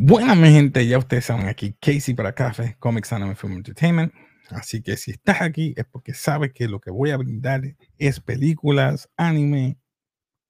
Buenas, 0.00 0.36
mi 0.36 0.48
gente, 0.52 0.86
ya 0.86 0.96
ustedes 0.96 1.24
saben 1.24 1.48
aquí, 1.48 1.72
Casey 1.80 2.14
para 2.14 2.32
Café, 2.32 2.76
Comics 2.78 3.12
Anime 3.12 3.34
Film 3.34 3.54
Entertainment. 3.54 4.14
Así 4.48 4.80
que 4.80 4.96
si 4.96 5.10
estás 5.10 5.42
aquí 5.42 5.74
es 5.76 5.86
porque 5.86 6.14
sabes 6.14 6.52
que 6.52 6.68
lo 6.68 6.80
que 6.80 6.92
voy 6.92 7.10
a 7.10 7.16
brindar 7.16 7.62
es 7.98 8.20
películas, 8.20 9.10
anime, 9.16 9.76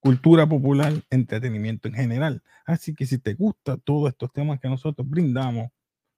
cultura 0.00 0.46
popular, 0.46 0.92
entretenimiento 1.08 1.88
en 1.88 1.94
general. 1.94 2.42
Así 2.66 2.94
que 2.94 3.06
si 3.06 3.16
te 3.16 3.32
gusta 3.32 3.78
todos 3.78 4.10
estos 4.10 4.30
temas 4.34 4.60
que 4.60 4.68
nosotros 4.68 5.08
brindamos, 5.08 5.70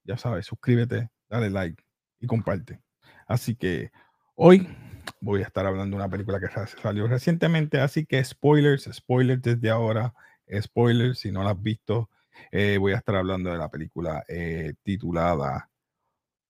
ya 0.03 0.17
sabes, 0.17 0.47
suscríbete, 0.47 1.09
dale 1.29 1.51
like 1.51 1.85
y 2.19 2.27
comparte. 2.27 2.81
Así 3.29 3.55
que 3.55 3.93
hoy 4.35 4.67
voy 5.21 5.43
a 5.43 5.47
estar 5.47 5.67
hablando 5.67 5.97
de 5.97 6.03
una 6.03 6.11
película 6.11 6.41
que 6.41 6.49
salió 6.83 7.07
recientemente, 7.07 7.79
así 7.79 8.05
que 8.05 8.25
spoilers, 8.25 8.91
spoilers 8.93 9.41
desde 9.41 9.71
ahora, 9.71 10.15
spoilers 10.61 11.21
si 11.21 11.31
no 11.31 11.45
la 11.45 11.51
has 11.51 11.63
visto 11.63 12.11
eh, 12.51 12.79
voy 12.79 12.93
a 12.93 12.97
estar 12.97 13.17
hablando 13.17 13.51
de 13.51 13.59
la 13.59 13.69
película 13.69 14.25
eh, 14.29 14.75
titulada 14.83 15.71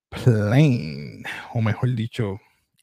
Plane, 0.08 1.22
o 1.54 1.60
mejor 1.60 1.94
dicho, 1.94 2.40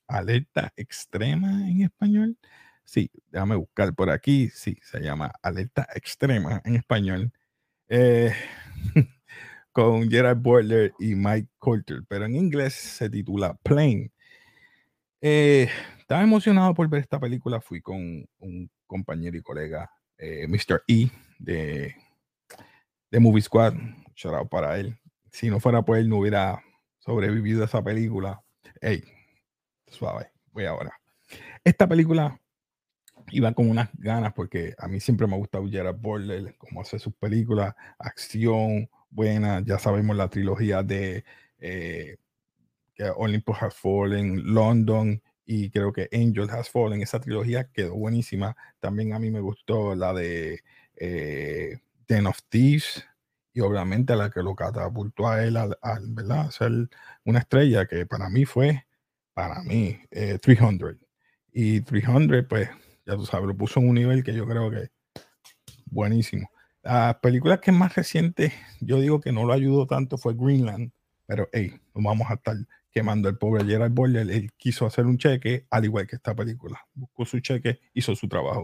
Alerta 0.07 0.71
Extrema 0.75 1.67
en 1.69 1.81
español. 1.81 2.37
Sí, 2.83 3.11
déjame 3.31 3.55
buscar 3.55 3.93
por 3.93 4.09
aquí. 4.09 4.49
Sí, 4.49 4.77
se 4.81 5.01
llama 5.01 5.33
Alerta 5.41 5.87
Extrema 5.93 6.61
en 6.63 6.75
español. 6.75 7.31
Eh, 7.89 8.33
con 9.71 10.09
Gerard 10.09 10.37
Butler 10.37 10.93
y 10.99 11.15
Mike 11.15 11.49
Coulter, 11.59 12.03
pero 12.07 12.25
en 12.25 12.35
inglés 12.35 12.73
se 12.73 13.09
titula 13.09 13.55
Plane. 13.63 14.11
estaba 15.19 16.23
emocionado 16.23 16.73
por 16.73 16.87
ver 16.87 17.01
esta 17.01 17.19
película. 17.19 17.59
Fui 17.59 17.81
con 17.81 18.25
un 18.39 18.71
compañero 18.85 19.37
y 19.37 19.41
colega, 19.41 19.91
Mr. 20.19 20.83
E, 20.87 21.09
de 21.39 21.95
de 23.11 23.19
Movie 23.19 23.41
Squad. 23.41 23.73
Shout 24.15 24.49
para 24.49 24.77
él. 24.79 24.97
Si 25.31 25.49
no 25.49 25.59
fuera 25.59 25.83
por 25.83 25.97
él, 25.97 26.09
no 26.09 26.17
hubiera 26.17 26.63
sobrevivido 26.99 27.61
a 27.61 27.65
esa 27.65 27.83
película. 27.83 28.41
Hey, 28.81 29.03
suave, 29.87 30.31
voy 30.51 30.65
ahora. 30.65 30.99
Esta 31.63 31.87
película 31.87 32.39
iba 33.31 33.53
con 33.53 33.69
unas 33.69 33.89
ganas 33.93 34.33
porque 34.33 34.73
a 34.77 34.87
mí 34.87 34.99
siempre 34.99 35.27
me 35.27 35.35
ha 35.35 35.37
gustado 35.37 35.67
Gerard 35.69 35.97
Butler, 35.97 36.55
cómo 36.57 36.81
hace 36.81 36.97
sus 36.99 37.13
películas, 37.13 37.75
acción 37.99 38.89
buena. 39.09 39.61
Ya 39.65 39.79
sabemos 39.79 40.15
la 40.15 40.29
trilogía 40.29 40.83
de 40.83 41.25
eh, 41.59 42.17
Olympus 43.15 43.57
Has 43.61 43.75
Fallen, 43.75 44.53
London 44.53 45.21
y 45.45 45.69
creo 45.69 45.93
que 45.93 46.09
Angel 46.11 46.49
Has 46.49 46.69
Fallen. 46.69 47.01
Esa 47.01 47.19
trilogía 47.19 47.69
quedó 47.71 47.95
buenísima. 47.95 48.55
También 48.79 49.13
a 49.13 49.19
mí 49.19 49.31
me 49.31 49.39
gustó 49.39 49.95
la 49.95 50.13
de 50.13 50.61
eh, 50.95 51.79
Den 52.07 52.27
of 52.27 52.39
Thieves 52.49 53.05
y 53.53 53.61
obviamente 53.61 54.15
la 54.15 54.29
que 54.29 54.43
lo 54.43 54.55
catapultó 54.55 55.27
a 55.27 55.43
él 55.43 55.57
al, 55.57 55.75
¿verdad? 56.09 56.51
ser 56.51 56.71
una 57.25 57.39
estrella 57.39 57.87
que 57.87 58.05
para 58.05 58.29
mí 58.29 58.45
fue, 58.45 58.85
para 59.33 59.63
mí, 59.63 59.99
300. 60.11 60.91
Eh, 60.91 60.97
y 61.53 61.81
300, 61.81 62.45
pues, 62.47 62.69
ya 63.05 63.15
tú 63.15 63.25
sabes, 63.25 63.47
lo 63.47 63.57
puso 63.57 63.79
en 63.79 63.89
un 63.89 63.95
nivel 63.95 64.23
que 64.23 64.33
yo 64.33 64.47
creo 64.47 64.69
que 64.69 64.91
buenísimo. 65.85 66.51
La 66.83 67.19
película 67.19 67.59
que 67.59 67.71
más 67.71 67.95
reciente, 67.95 68.53
yo 68.79 68.99
digo 69.01 69.19
que 69.19 69.31
no 69.31 69.45
lo 69.45 69.53
ayudó 69.53 69.87
tanto, 69.87 70.17
fue 70.17 70.35
Greenland, 70.35 70.91
pero 71.25 71.49
hey, 71.51 71.73
no 71.95 72.07
vamos 72.07 72.29
a 72.29 72.35
estar 72.35 72.55
quemando 72.91 73.27
el 73.27 73.37
pobre 73.37 73.65
Gerard 73.65 73.91
Butler. 73.91 74.29
Él 74.29 74.51
quiso 74.55 74.85
hacer 74.85 75.05
un 75.05 75.17
cheque, 75.17 75.65
al 75.69 75.85
igual 75.85 76.07
que 76.07 76.15
esta 76.15 76.35
película. 76.35 76.79
Buscó 76.93 77.25
su 77.25 77.39
cheque, 77.39 77.79
hizo 77.93 78.15
su 78.15 78.27
trabajo. 78.27 78.63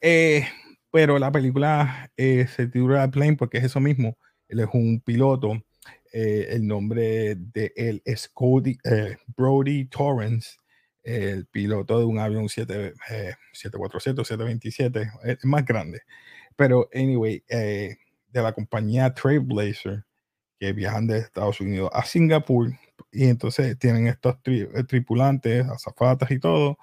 Eh, 0.00 0.46
pero 0.90 1.18
la 1.18 1.30
película 1.30 2.10
eh, 2.16 2.46
se 2.46 2.66
titula 2.66 3.10
Plane 3.10 3.36
porque 3.36 3.58
es 3.58 3.64
eso 3.64 3.80
mismo. 3.80 4.16
Él 4.48 4.60
es 4.60 4.68
un 4.72 5.00
piloto. 5.00 5.62
Eh, 6.12 6.48
el 6.50 6.66
nombre 6.66 7.34
de 7.36 7.72
él 7.76 8.02
es 8.04 8.28
Cody, 8.28 8.78
eh, 8.84 9.16
Brody 9.36 9.84
Torrance, 9.86 10.56
el 11.02 11.46
piloto 11.46 11.98
de 11.98 12.04
un 12.06 12.18
avión 12.18 12.48
7, 12.48 12.94
747 13.52 14.24
727, 14.24 15.10
es 15.24 15.44
más 15.44 15.64
grande. 15.64 16.00
Pero, 16.56 16.88
anyway, 16.94 17.42
de 17.48 17.96
la 18.42 18.52
compañía 18.52 19.12
Trailblazer, 19.14 20.04
que 20.58 20.72
viajan 20.72 21.06
de 21.06 21.18
Estados 21.18 21.60
Unidos 21.60 21.90
a 21.92 22.04
Singapur, 22.04 22.72
y 23.12 23.26
entonces 23.26 23.78
tienen 23.78 24.06
estos 24.08 24.36
tripulantes, 24.88 25.66
azafatas 25.66 26.30
y 26.30 26.38
todo, 26.40 26.78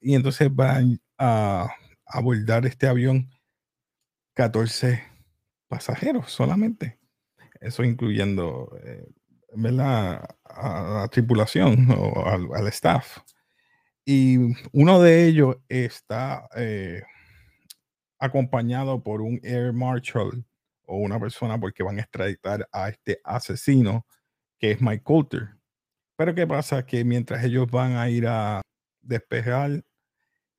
y 0.00 0.14
entonces 0.14 0.54
van 0.54 1.00
a 1.18 1.68
abordar 2.06 2.66
este 2.66 2.86
avión 2.86 3.28
14 4.36 5.02
pasajeros 5.66 6.30
solamente. 6.30 6.98
Eso 7.60 7.82
incluyendo, 7.82 8.70
eh, 8.84 9.08
A 10.44 11.00
la 11.02 11.08
tripulación 11.08 11.88
o 11.96 12.26
al, 12.26 12.66
staff. 12.68 13.18
Y 14.04 14.36
uno 14.72 15.00
de 15.00 15.26
ellos 15.26 15.56
está 15.68 16.48
eh, 16.54 17.02
acompañado 18.18 19.02
por 19.02 19.22
un 19.22 19.40
air 19.42 19.72
marshal 19.72 20.44
o 20.84 20.98
una 20.98 21.18
persona 21.18 21.58
porque 21.58 21.82
van 21.82 21.98
a 21.98 22.02
extraditar 22.02 22.68
a 22.72 22.90
este 22.90 23.20
asesino 23.24 24.06
que 24.58 24.72
es 24.72 24.82
Mike 24.82 25.02
Coulter. 25.02 25.56
Pero 26.16 26.34
¿qué 26.34 26.46
pasa? 26.46 26.84
Que 26.84 27.04
mientras 27.04 27.42
ellos 27.42 27.70
van 27.70 27.96
a 27.96 28.10
ir 28.10 28.26
a 28.28 28.60
despejar, 29.00 29.82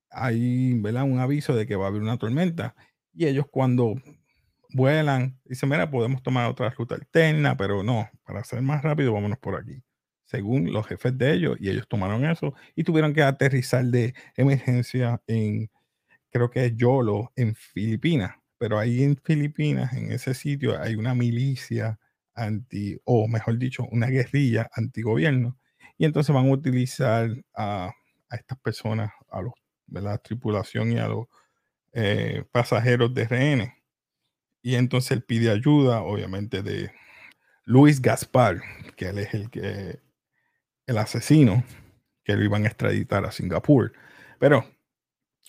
hay 0.09 0.74
un 0.74 1.20
aviso 1.20 1.56
de 1.56 1.68
que 1.68 1.76
va 1.76 1.86
a 1.86 1.88
haber 1.90 2.02
una 2.02 2.18
tormenta 2.18 2.76
y 3.17 3.25
ellos 3.25 3.47
cuando 3.50 3.95
vuelan, 4.69 5.39
dicen, 5.45 5.69
mira, 5.69 5.89
podemos 5.89 6.22
tomar 6.22 6.50
otra 6.50 6.69
ruta 6.69 6.95
alterna, 6.95 7.57
pero 7.57 7.83
no, 7.83 8.07
para 8.23 8.44
ser 8.44 8.61
más 8.61 8.83
rápido, 8.83 9.13
vámonos 9.13 9.39
por 9.39 9.55
aquí. 9.55 9.83
Según 10.25 10.72
los 10.72 10.85
jefes 10.85 11.17
de 11.17 11.33
ellos, 11.33 11.57
y 11.59 11.69
ellos 11.69 11.88
tomaron 11.88 12.25
eso 12.25 12.53
y 12.75 12.83
tuvieron 12.83 13.13
que 13.13 13.23
aterrizar 13.23 13.85
de 13.85 14.13
emergencia 14.35 15.22
en, 15.25 15.69
creo 16.31 16.50
que 16.51 16.66
es 16.66 16.75
Yolo, 16.75 17.31
en 17.35 17.55
Filipinas. 17.55 18.35
Pero 18.59 18.78
ahí 18.78 19.03
en 19.03 19.17
Filipinas, 19.17 19.94
en 19.94 20.11
ese 20.11 20.34
sitio, 20.34 20.79
hay 20.79 20.95
una 20.95 21.16
milicia 21.16 21.99
anti, 22.35 22.99
o 23.05 23.28
mejor 23.28 23.57
dicho, 23.57 23.88
una 23.91 24.07
guerrilla 24.07 24.69
antigobierno. 24.73 25.57
Y 25.97 26.05
entonces 26.05 26.35
van 26.35 26.47
a 26.47 26.51
utilizar 26.51 27.29
a, 27.55 27.91
a 28.29 28.35
estas 28.35 28.59
personas, 28.59 29.11
a 29.31 29.41
los, 29.41 29.53
la 29.88 30.17
tripulación 30.19 30.91
y 30.91 30.99
a 30.99 31.07
los 31.07 31.28
eh, 32.00 32.44
pasajeros 32.52 33.12
de 33.16 33.24
RN. 33.24 33.74
Y 34.62 34.75
entonces 34.75 35.12
él 35.13 35.24
pide 35.24 35.50
ayuda, 35.50 36.02
obviamente, 36.03 36.62
de 36.62 36.91
Luis 37.66 38.02
Gaspar, 38.02 38.62
que 38.96 39.08
él 39.09 39.18
es 39.18 39.34
el 39.34 39.50
que 39.50 40.00
el 40.85 40.97
asesino 41.00 41.63
que 42.24 42.35
lo 42.35 42.44
iban 42.44 42.66
a 42.66 42.68
extraditar 42.68 43.25
a 43.25 43.31
Singapur. 43.31 43.94
Pero, 44.40 44.63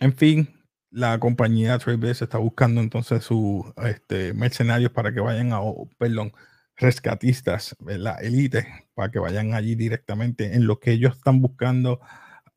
en 0.00 0.14
fin, 0.14 0.64
la 0.90 1.18
compañía 1.18 1.78
Trailblazer 1.78 2.24
está 2.24 2.38
buscando 2.38 2.80
entonces 2.80 3.24
sus 3.24 3.64
este, 3.84 4.32
mercenarios 4.32 4.92
para 4.92 5.12
que 5.12 5.20
vayan 5.20 5.52
a, 5.52 5.60
perdón, 5.98 6.32
rescatistas, 6.76 7.76
la 7.84 8.14
élite, 8.14 8.66
para 8.94 9.10
que 9.10 9.18
vayan 9.18 9.52
allí 9.52 9.74
directamente 9.74 10.54
en 10.54 10.66
lo 10.66 10.80
que 10.80 10.92
ellos 10.92 11.14
están 11.14 11.42
buscando, 11.42 12.00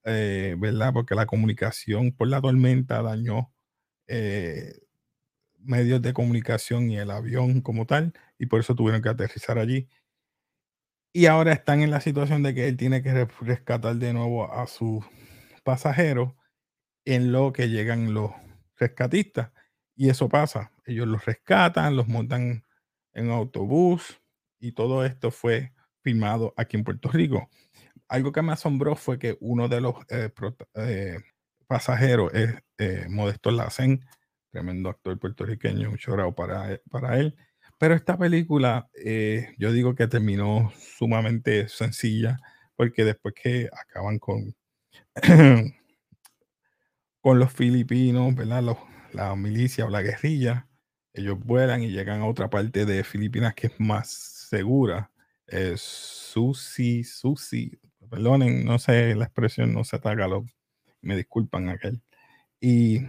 eh, 0.06 0.56
¿verdad? 0.58 0.94
Porque 0.94 1.13
la 1.13 1.25
comunicación 1.25 2.13
por 2.13 2.29
la 2.29 2.40
tormenta 2.40 3.02
dañó 3.02 3.52
eh, 4.11 4.73
medios 5.59 6.02
de 6.02 6.13
comunicación 6.13 6.91
y 6.91 6.97
el 6.99 7.11
avión 7.11 7.61
como 7.61 7.85
tal, 7.87 8.13
y 8.40 8.47
por 8.47 8.59
eso 8.61 8.75
tuvieron 8.75 9.02
que 9.02 9.09
aterrizar 9.09 9.59
allí. 9.59 9.90
Y 11.13 11.25
ahora 11.25 11.52
están 11.53 11.81
en 11.81 11.91
la 11.91 11.99
situación 12.02 12.41
de 12.43 12.53
que 12.55 12.67
él 12.67 12.78
tiene 12.78 13.03
que 13.03 13.25
rescatar 13.41 13.96
de 13.97 14.13
nuevo 14.13 14.52
a 14.52 14.66
sus 14.67 15.05
pasajeros 15.63 16.34
en 17.05 17.31
lo 17.31 17.53
que 17.53 17.69
llegan 17.69 18.13
los 18.13 18.31
rescatistas. 18.78 19.52
Y 19.96 20.09
eso 20.09 20.29
pasa. 20.29 20.72
Ellos 20.85 21.07
los 21.07 21.25
rescatan, 21.25 21.96
los 21.96 22.07
montan 22.07 22.66
en 23.14 23.29
autobús 23.31 24.22
y 24.59 24.73
todo 24.73 25.05
esto 25.05 25.31
fue 25.31 25.73
filmado 26.02 26.53
aquí 26.57 26.78
en 26.78 26.84
Puerto 26.84 27.09
Rico. 27.09 27.49
Algo 28.07 28.31
que 28.31 28.41
me 28.41 28.53
asombró 28.53 28.96
fue 28.96 29.19
que 29.19 29.37
uno 29.41 29.67
de 29.69 29.81
los 29.81 29.96
eh, 30.09 30.31
eh, 30.75 31.19
pasajero 31.72 32.29
es 32.34 32.53
eh, 32.79 33.06
Modesto 33.08 33.50
Lacen, 33.50 34.06
tremendo 34.50 34.90
actor 34.90 35.18
puertorriqueño, 35.18 35.90
un 35.90 35.97
chorado 35.97 36.35
para, 36.35 36.82
para 36.90 37.18
él. 37.18 37.34
Pero 37.78 37.96
esta 37.96 38.18
película, 38.18 38.90
eh, 38.94 39.56
yo 39.58 39.72
digo 39.72 39.96
que 39.96 40.08
terminó 40.08 40.73
sumamente 40.78 41.70
sencilla, 41.70 42.40
porque 42.76 43.06
después 43.06 43.35
que 43.41 43.70
acaban 43.72 44.20
con, 44.20 44.53
con 47.22 47.40
los 47.40 47.53
filipinos, 47.53 48.35
¿verdad? 48.35 48.76
la 49.14 49.34
milicia 49.38 49.85
o 49.85 49.90
la 49.90 50.02
guerrilla, 50.02 50.67
ellos 51.14 51.40
vuelan 51.40 51.84
y 51.84 51.91
llegan 51.91 52.20
a 52.20 52.28
otra 52.28 52.50
parte 52.50 52.85
de 52.85 53.06
Filipinas 53.06 53.56
que 53.56 53.67
es 53.67 53.79
más 53.79 54.09
segura. 54.09 55.09
Es 55.47 55.79
Susi, 55.82 57.06
Susi, 57.06 57.79
perdonen, 58.09 58.66
no 58.66 58.78
sé 58.78 59.16
la 59.16 59.24
expresión, 59.24 59.74
no 59.74 59.85
sé 59.85 60.02
lo 60.03 60.46
me 61.02 61.16
disculpan 61.16 61.70
aquel. 61.70 62.02
Y 62.59 63.00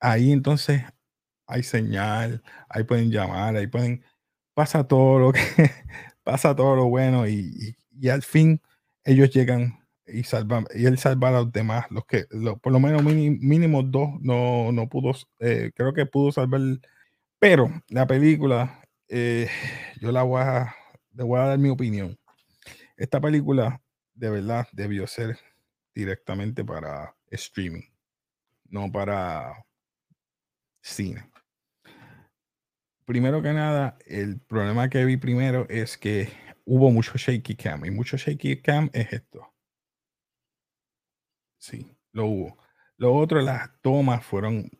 ahí 0.00 0.32
entonces 0.32 0.82
hay 1.46 1.62
señal, 1.62 2.42
ahí 2.68 2.84
pueden 2.84 3.10
llamar, 3.10 3.56
ahí 3.56 3.66
pueden 3.66 4.04
pasa 4.54 4.84
todo 4.86 5.18
lo 5.18 5.32
que 5.32 5.40
pasa 6.24 6.54
todo 6.56 6.76
lo 6.76 6.86
bueno 6.88 7.28
y, 7.28 7.76
al 8.10 8.22
fin 8.22 8.60
ellos 9.04 9.30
llegan 9.30 9.78
y 10.06 10.24
salvan 10.24 10.66
y 10.74 10.86
él 10.86 10.98
salva 10.98 11.28
a 11.28 11.32
los 11.32 11.52
demás, 11.52 11.86
los 11.90 12.04
que 12.06 12.26
por 12.62 12.72
lo 12.72 12.80
menos 12.80 13.02
mínimo, 13.02 13.82
dos 13.82 14.10
no, 14.20 14.72
no 14.72 14.88
pudo, 14.88 15.12
eh, 15.40 15.72
creo 15.74 15.92
que 15.94 16.06
pudo 16.06 16.32
salvar, 16.32 16.60
pero 17.38 17.70
la 17.88 18.06
película, 18.06 18.82
eh, 19.08 19.48
yo 20.00 20.12
la 20.12 20.22
voy 20.22 20.42
a, 20.42 20.74
le 21.12 21.24
voy 21.24 21.40
a 21.40 21.44
dar 21.46 21.58
mi 21.58 21.70
opinión. 21.70 22.18
Esta 22.96 23.20
película 23.20 23.80
de 24.14 24.30
verdad 24.30 24.66
debió 24.72 25.06
ser 25.06 25.38
directamente 25.94 26.64
para 26.64 27.14
streaming, 27.30 27.82
no 28.70 28.90
para 28.90 29.64
cine. 30.82 31.30
Primero 33.04 33.42
que 33.42 33.52
nada, 33.52 33.96
el 34.06 34.38
problema 34.40 34.88
que 34.90 35.04
vi 35.04 35.16
primero 35.16 35.66
es 35.68 35.96
que 35.96 36.28
hubo 36.64 36.90
mucho 36.90 37.12
shaky 37.16 37.56
cam 37.56 37.84
y 37.86 37.90
mucho 37.90 38.16
shaky 38.16 38.60
cam 38.60 38.90
es 38.92 39.12
esto. 39.12 39.54
Sí, 41.58 41.96
lo 42.12 42.26
hubo. 42.26 42.58
Lo 42.96 43.14
otro, 43.14 43.40
las 43.40 43.70
tomas 43.80 44.24
fueron 44.24 44.70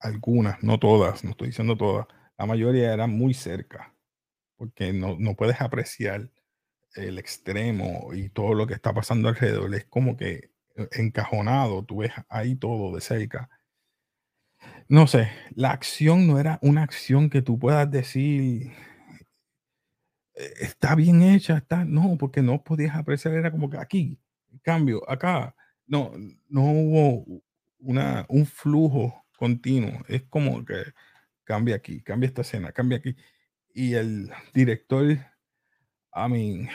algunas, 0.00 0.62
no 0.62 0.78
todas, 0.78 1.24
no 1.24 1.30
estoy 1.30 1.48
diciendo 1.48 1.76
todas, 1.76 2.06
la 2.38 2.46
mayoría 2.46 2.92
eran 2.92 3.10
muy 3.10 3.34
cerca, 3.34 3.94
porque 4.56 4.92
no, 4.92 5.16
no 5.18 5.34
puedes 5.34 5.60
apreciar 5.60 6.30
el 6.94 7.18
extremo 7.18 8.10
y 8.14 8.28
todo 8.30 8.54
lo 8.54 8.66
que 8.66 8.74
está 8.74 8.92
pasando 8.94 9.28
alrededor. 9.28 9.74
Es 9.74 9.86
como 9.86 10.16
que 10.16 10.50
encajonado, 10.92 11.84
tú 11.84 11.98
ves 11.98 12.12
ahí 12.28 12.56
todo 12.56 12.94
de 12.94 13.00
cerca. 13.00 13.48
No 14.88 15.06
sé, 15.06 15.30
la 15.54 15.72
acción 15.72 16.26
no 16.26 16.38
era 16.38 16.58
una 16.62 16.82
acción 16.82 17.30
que 17.30 17.42
tú 17.42 17.58
puedas 17.58 17.90
decir 17.90 18.72
eh, 20.36 20.52
está 20.60 20.94
bien 20.94 21.22
hecha, 21.22 21.56
está, 21.58 21.84
no, 21.84 22.16
porque 22.18 22.42
no 22.42 22.62
podías 22.62 22.94
apreciar, 22.96 23.34
era 23.34 23.50
como 23.50 23.70
que 23.70 23.78
aquí, 23.78 24.18
cambio, 24.62 25.08
acá, 25.10 25.54
no, 25.86 26.12
no 26.48 26.62
hubo 26.62 27.42
una, 27.78 28.26
un 28.28 28.46
flujo 28.46 29.24
continuo, 29.38 30.02
es 30.08 30.22
como 30.24 30.64
que 30.64 30.76
cambia 31.44 31.76
aquí, 31.76 32.02
cambia 32.02 32.28
esta 32.28 32.42
escena, 32.42 32.72
cambia 32.72 32.98
aquí. 32.98 33.16
Y 33.74 33.94
el 33.94 34.30
director, 34.54 35.04
I 35.12 36.28
mean, 36.28 36.68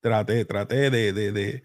traté, 0.00 0.44
traté 0.44 0.90
de, 0.90 1.12
de, 1.12 1.32
de 1.32 1.62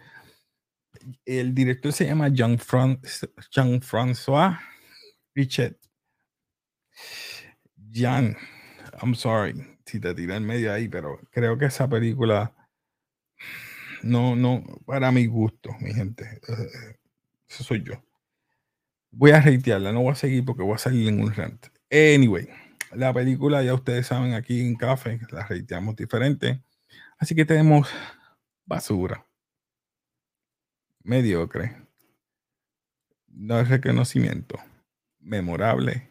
el 1.25 1.54
director 1.54 1.94
se 1.94 2.06
llama 2.06 2.30
Jean-François 2.30 4.60
Richet. 5.36 5.78
Jan, 7.92 8.36
I'm 9.01 9.16
sorry 9.16 9.74
si 9.86 10.00
te 10.00 10.13
tiré 10.16 10.36
en 10.36 10.45
medio 10.45 10.74
ahí, 10.74 10.88
pero 10.88 11.19
creo 11.31 11.57
que 11.57 11.66
esa 11.66 11.88
película 11.88 12.54
no, 14.01 14.36
no, 14.36 14.63
para 14.86 15.12
mi 15.12 15.28
gusto, 15.28 15.69
mi 15.80 15.94
gente. 15.94 16.40
Eh, 16.48 16.98
eso 17.48 17.63
soy 17.63 17.84
yo. 17.84 18.04
Voy 19.12 19.31
a 19.31 19.42
reitearla, 19.42 19.92
no 19.92 20.01
voy 20.01 20.13
a 20.13 20.16
seguir 20.16 20.44
porque 20.44 20.63
voy 20.63 20.75
a 20.75 20.80
salir 20.80 21.07
en 21.07 21.22
un 21.22 21.34
rant. 21.34 21.68
Anyway, 21.92 22.50
la 22.94 23.13
película 23.13 23.63
ya 23.63 23.74
ustedes 23.74 24.07
saben 24.07 24.34
aquí 24.34 24.62
en 24.62 24.75
Café, 24.75 25.19
la 25.31 25.46
reiteamos 25.46 25.96
diferente. 25.96 26.63
Así 27.19 27.36
que 27.36 27.46
tenemos 27.46 27.89
basura, 28.66 29.25
mediocre, 31.03 31.75
no 33.27 33.59
es 33.59 33.69
reconocimiento, 33.69 34.57
memorable 35.19 36.09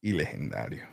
y 0.00 0.12
legendario. 0.12 0.86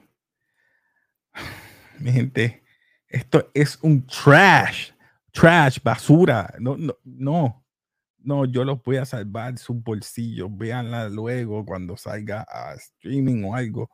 Mi 2.00 2.12
gente, 2.12 2.64
esto 3.08 3.50
es 3.54 3.78
un 3.82 4.06
trash, 4.06 4.92
trash, 5.32 5.80
basura. 5.84 6.54
No, 6.60 6.78
no, 6.78 6.96
no, 7.04 7.66
no, 8.20 8.46
yo 8.46 8.64
los 8.64 8.82
voy 8.84 8.98
a 8.98 9.06
salvar 9.06 9.58
sus 9.58 9.82
bolsillos. 9.82 10.56
Véanla 10.56 11.10
luego 11.10 11.66
cuando 11.66 11.98
salga 11.98 12.46
a 12.48 12.76
streaming 12.76 13.44
o 13.44 13.56
algo. 13.56 13.90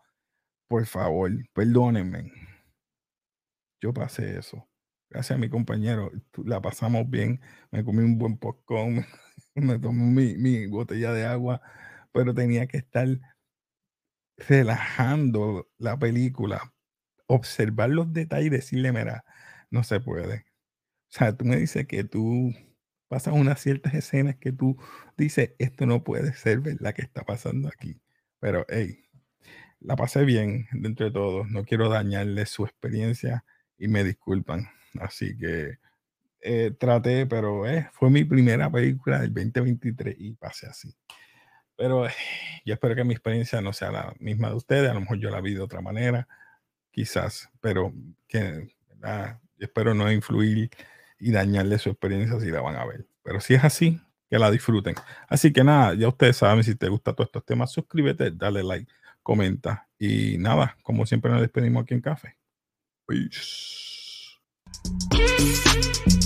Por 0.68 0.86
favor, 0.86 1.32
perdónenme. 1.54 2.32
Yo 3.80 3.94
pasé 3.94 4.38
eso. 4.38 4.68
Gracias 5.16 5.38
a 5.38 5.40
mi 5.40 5.48
compañero, 5.50 6.12
la 6.44 6.62
pasamos 6.62 7.10
bien. 7.10 7.40
Me 7.72 7.86
comí 7.86 8.00
un 8.04 8.18
buen 8.18 8.38
popcorn, 8.38 9.06
me 9.56 9.80
tomé 9.80 10.04
mi, 10.04 10.38
mi 10.38 10.68
botella 10.68 11.14
de 11.14 11.26
agua, 11.26 11.62
pero 12.12 12.34
tenía 12.34 12.68
que 12.68 12.76
estar 12.80 13.08
relajando 14.38 15.70
la 15.78 15.98
película, 15.98 16.74
observar 17.28 17.90
los 17.92 18.14
detalles 18.14 18.48
y 18.48 18.50
decirle, 18.50 18.92
mira, 18.92 19.26
no 19.72 19.84
se 19.84 20.00
puede. 20.02 20.46
O 21.12 21.18
sea, 21.18 21.38
tú 21.38 21.46
me 21.46 21.58
dices 21.58 21.88
que 21.88 22.04
tú 22.04 22.54
pasas 23.10 23.34
unas 23.36 23.62
ciertas 23.62 23.94
escenas 23.96 24.38
que 24.38 24.52
tú 24.52 24.78
dices, 25.18 25.54
esto 25.60 25.86
no 25.86 26.04
puede 26.04 26.34
ser 26.34 26.60
verdad 26.62 26.96
que 26.96 27.04
está 27.04 27.24
pasando 27.24 27.70
aquí. 27.70 28.02
Pero, 28.40 28.66
hey, 28.70 29.06
la 29.80 29.96
pasé 29.96 30.26
bien 30.26 30.68
dentro 30.74 31.06
de 31.08 31.14
todo. 31.14 31.46
No 31.46 31.66
quiero 31.66 31.90
dañarle 31.90 32.46
su 32.48 32.66
experiencia 32.66 33.46
y 33.78 33.88
me 33.90 34.04
disculpan. 34.04 34.70
Así 35.02 35.38
que 35.38 35.78
eh, 36.42 36.72
traté, 36.78 37.26
pero 37.26 37.68
eh, 37.68 37.90
fue 37.94 38.10
mi 38.10 38.24
primera 38.24 38.70
película 38.72 39.20
del 39.22 39.34
2023 39.34 40.16
y 40.20 40.34
pasé 40.34 40.68
así. 40.68 40.96
Pero 41.76 42.08
yo 42.66 42.74
espero 42.74 42.96
que 42.96 43.04
mi 43.04 43.14
experiencia 43.14 43.62
no 43.62 43.74
sea 43.74 43.92
la 43.92 44.14
misma 44.20 44.50
de 44.50 44.56
ustedes. 44.56 44.90
A 44.90 44.94
lo 44.94 45.02
mejor 45.02 45.20
yo 45.20 45.30
la 45.30 45.42
vi 45.42 45.54
de 45.54 45.62
otra 45.62 45.82
manera, 45.82 46.28
quizás, 46.92 47.50
pero 47.62 47.94
espero 49.60 49.94
no 49.94 50.12
influir 50.12 50.70
y 51.20 51.32
dañarle 51.32 51.80
su 51.80 51.90
experiencia 51.90 52.40
si 52.40 52.52
la 52.52 52.62
van 52.62 52.76
a 52.76 52.86
ver. 52.86 53.08
Pero 53.24 53.42
si 53.42 53.56
es 53.56 53.64
así, 53.64 54.00
que 54.30 54.40
la 54.40 54.52
disfruten. 54.52 54.96
Así 55.28 55.52
que 55.54 55.64
nada, 55.64 55.94
ya 55.96 56.08
ustedes 56.08 56.38
saben, 56.38 56.64
si 56.64 56.76
te 56.76 56.90
gustan 56.90 57.16
todos 57.16 57.30
estos 57.30 57.46
temas, 57.46 57.72
suscríbete, 57.72 58.32
dale 58.32 58.64
like, 58.64 58.92
comenta. 59.24 59.88
Y 59.98 60.38
nada, 60.38 60.78
como 60.84 61.06
siempre 61.06 61.32
nos 61.32 61.42
despedimos 61.42 61.84
aquí 61.84 61.94
en 61.94 62.02
Café. 62.02 62.38
Peace. 63.08 63.95
Peace. 65.12 66.25